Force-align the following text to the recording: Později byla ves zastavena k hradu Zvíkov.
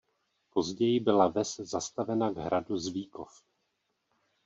Později 0.49 0.99
byla 0.99 1.27
ves 1.27 1.55
zastavena 1.55 2.31
k 2.31 2.37
hradu 2.37 2.77
Zvíkov. 2.77 3.43